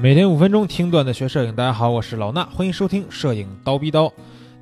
[0.00, 4.12] 每天五分钟听段子学摄影，大家好，我是老衲，欢迎收听摄影刀逼刀。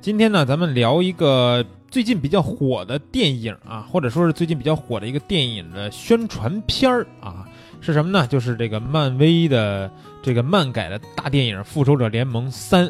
[0.01, 7.45] 今天呢，咱们聊一个最近比较火的电影啊，或者说是最近比较火的一个电影的宣传片儿啊，
[7.81, 8.25] 是什么呢？
[8.25, 9.91] 就是这个漫威的
[10.23, 12.87] 这个漫改的大电影《复仇者联盟三》。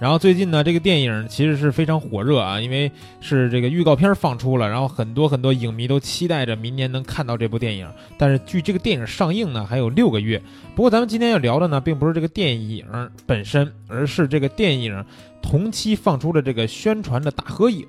[0.00, 2.90] 然后最近呢，这个电影其实是非常火热啊，因为
[3.20, 7.86] 是这个预告片放出了，然后很多很多影迷都期待着明年能看到这部电影。
[8.16, 10.40] 但是距这个电影上映呢，还有六个月。
[10.74, 12.86] 不过咱们今天要聊的呢，并不是这个电影
[13.26, 15.04] 本身，而是这个电影
[15.42, 17.86] 同期放出的这个宣传的大合影。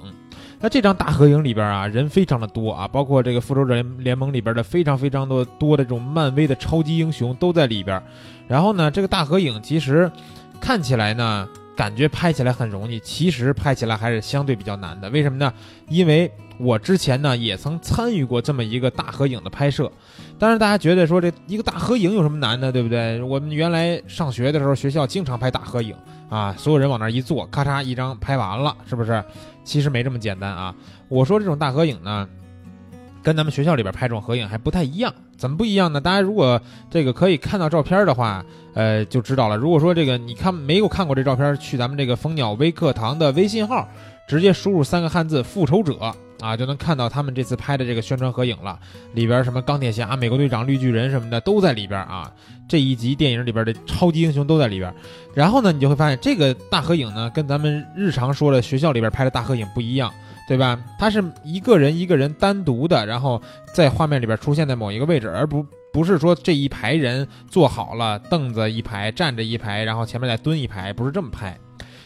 [0.59, 8.03] 那这张大合影里边啊，人非常的多啊，包括这个复仇者联联盟里边的非常非常多多的这种漫威的超级英雄都在里边。
[8.49, 10.11] 然后呢，这个大合影其实
[10.59, 11.47] 看起来呢。
[11.81, 15.09] 感觉拍起来很容易，其实拍起来还是相对比较难的。
[15.09, 15.51] 为什么呢？
[15.89, 19.91] 因为我之前呢也曾参与过这么一个大合影的拍摄。
[20.37, 23.19] 当然，大家觉得说这一个大合影有什么难的，对不对？
[23.23, 25.95] 我们原来上学的时候，学校经常拍大合影
[26.29, 29.23] 啊，所有人往那一坐，咔嚓一张拍完了，是不是？
[29.63, 30.75] 其实没这么简单啊。
[31.07, 32.29] 我说这种大合影呢。
[33.23, 36.01] 跟咱们学校里边拍这种合影还不太一样，怎么不一样呢？
[36.01, 39.55] 大家如果这个可以看到照片的话，呃，就知道了。
[39.55, 43.87] 如果说这个你看没有看过这照片，去咱们这个蜂鸟微课堂的微信号，
[44.27, 48.79] 直接输入三个汉字“复仇者”啊，就能看到他们这次拍的这个宣传合影了。
[49.13, 52.31] 里边什么钢铁侠、美国队长、绿巨人什么的都在里边啊。
[52.67, 54.91] 这一集电影里边的超级英雄都在里边。
[55.35, 60.11] 然后呢，你就会发现这个大合影呢，跟咱们日常说的学校里边拍的大合影不一样。
[60.51, 60.77] 对吧？
[60.99, 63.41] 他是一个人一个人单独的，然后
[63.73, 71.57] 在画面里边出现在某一个位置，而不不是说这一排人坐好了，凳子一排，站着一排，然后前面再蹲一排，不是这么拍。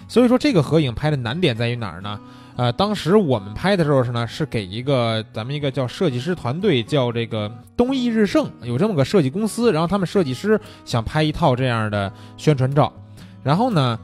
[0.08, 2.20] 所以说这个合影拍的难点在于哪儿呢？
[2.56, 12.94] 呃，当时我们拍的时候是呢，是给一个咱们一个叫设计师团队，叫这个东艺日盛，有这么个设计公司，然后他们设计师想拍一套这样的宣传照，
[13.42, 13.98] 然后呢，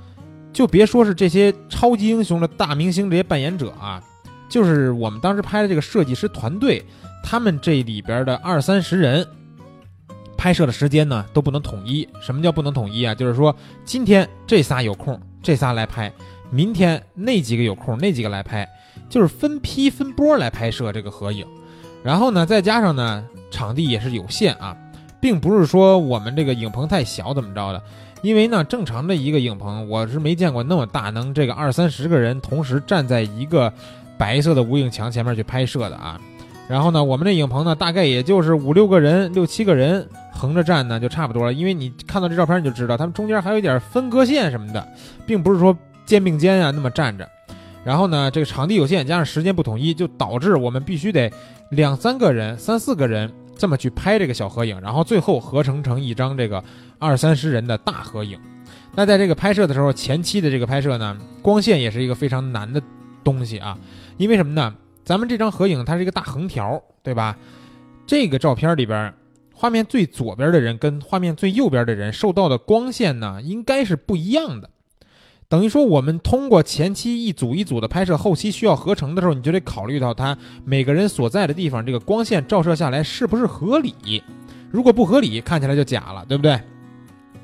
[0.52, 4.02] 就别说是这些超级英雄的大明星这些扮演者啊。
[4.52, 6.84] 就是我们当时拍的这个设计师团队，
[7.24, 9.26] 他们这里边的二三十人，
[10.38, 12.06] 拍摄的时间呢都不能统一。
[12.22, 13.16] 什么叫不能统一啊？
[13.16, 16.12] 就是说今天这仨有空，这仨来拍；
[16.50, 18.68] 明天那几个有空，那几个来拍，
[19.10, 21.48] 就是分批分波来拍摄这个合影。
[22.04, 24.76] 然后呢，再加上呢，场地也是有限啊，
[25.22, 27.82] 并不是说我们这个影棚太小怎么着的。
[28.22, 33.72] 因为呢，正常的一个影棚，我是没见过那么大，能这个二三十个人同时站在一个。
[34.22, 36.22] 白色的无影墙前面去拍摄的啊，
[36.70, 41.52] 然后呢，我们这影棚呢，大概也就是五六个人、六七个人横着站呢，就差不多了。
[41.52, 44.88] 因为你看到这照片，你就知道他们中间还有一点分割线什么的，
[45.26, 47.28] 并不是说肩并肩啊那么站着。
[47.84, 51.34] 然后呢，这个场地有限，加上时间不统一，就导致我们必须得
[51.72, 56.64] 两三个人、三四个人这么去拍这个小合影，然后最后合成成一张这个
[57.00, 58.40] 二三十人的大合影。
[58.94, 62.80] 那在这个拍摄的时候，前期的这个拍摄呢，光线也是一个非常难的
[63.24, 63.78] 东西啊。
[64.18, 64.76] 因为什么呢？
[65.04, 67.38] 咱们这张合影它是一个大横条，对吧？
[68.06, 69.14] 这个照片里边，
[69.54, 74.70] 画面最左边的人跟画面最右边的人受到的光线呢，应该是不一样的。
[75.50, 84.24] 等于说，我们通过前期一组一组的拍摄，后期需要合成的时候，你就得考虑到他每个人所在的地方，这个光线照射下来是不是合理？
[84.70, 86.58] 如果不合理，看起来就假了，对不对？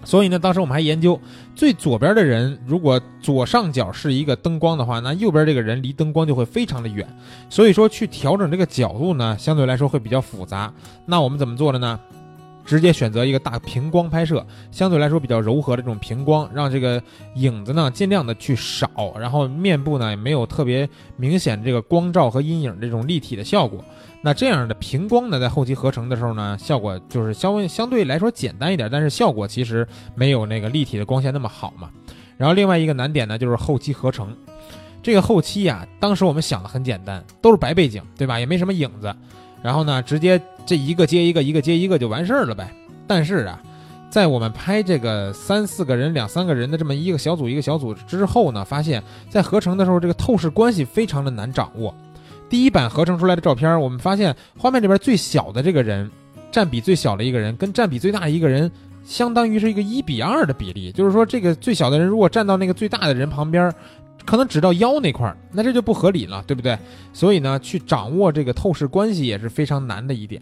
[0.03, 1.19] 所以呢，当时我们还研究，
[1.56, 7.08] 最左边的人如果左上角是一个灯光的话，那右边这个人离灯光就会非常的远。
[7.50, 10.74] 所以说去调整这个角度呢，相对来说会比较复杂。
[11.06, 12.00] 那我们怎么做的呢？
[12.68, 17.02] 直接选择一个大平光拍摄，相对来说比较柔和的这种平光，让这个
[17.36, 23.84] 影子呢尽量的去少，然后面部呢也没有特别明显这个光照和阴影这种立体的效果。
[24.22, 31.90] 那这样的平光呢，在后期合成的时候呢，效果就是相相对来说简单一点，但是效果其实没有那个立体的光线那么好嘛。
[32.36, 34.36] 然后另外一个难点呢，就是后期合成。
[35.02, 38.38] 这个后期呀，当时我们想的很简单，都是白背景，对吧？
[38.40, 39.16] 也没什么影子，
[39.62, 42.69] 然后呢，直接这一个接一个，一个接一个就完事儿了呗。
[43.08, 43.60] 但是啊，
[44.10, 51.96] 在我们拍这个三四个人、两三个人的这么一个小组一个小组之后呢，发现，在合成的时候，这个透视关系非常的难掌握。
[52.50, 56.12] 第一版合成出来的照片，我们发现画面里边最小的这个人，
[56.52, 58.70] 占比最小的一个人，跟占比最大的一个人，
[59.06, 60.92] 相当于是一个一比二的比例。
[60.92, 63.74] 就是说，这个最小的人如果站到那个最大的人旁边，
[64.25, 66.78] 可能只到腰那块儿，那这就不合理了，对不对？
[67.14, 70.42] 所以呢，去掌握这个透视关系也是非常难的一点。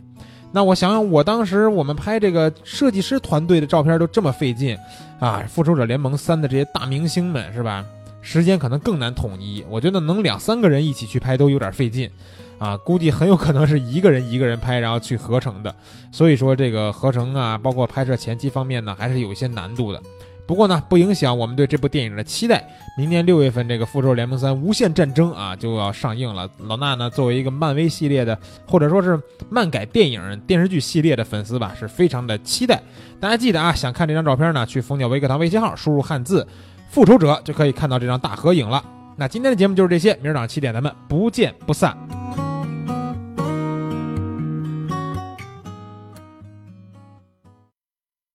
[0.51, 4.77] 那我想想，我当时我们拍这个设计师团队的照片都这么费劲，
[5.19, 7.85] 啊，复仇者联盟三的这些大明星们是吧？
[8.21, 12.09] 时间可能更难统一，我觉得能两三个人一起去拍都有点费劲，
[12.57, 15.75] 啊，估计很有可能是一个人一个人拍，然后去合成的。
[16.11, 20.01] 所以说这个合成啊，包括拍摄前期方面呢，还是有一些难度的。
[20.47, 22.63] 不过呢，不影响我们对这部电影的期待。
[22.97, 26.49] 明年六月份，这个《复仇联盟三：无限战争》啊就要上映了。
[26.59, 28.37] 老衲呢，作为一个漫威系列的，
[28.67, 29.19] 或者说是
[29.49, 32.81] 漫改电影电视剧系列的粉丝吧，是非常的期待。
[33.19, 36.47] 大家记得啊，想看这张照片呢，去蜂鸟微课堂微信号输入汉字
[36.89, 38.83] “复仇者”就可以看到这张大合影了。
[39.17, 41.97] 那今天的节目就是这些，明儿早上七点咱们不见不散。